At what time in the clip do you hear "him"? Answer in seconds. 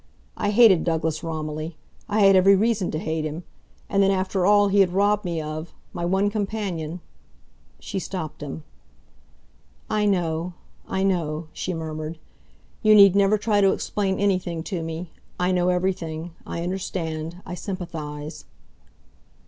3.23-3.43, 8.41-8.63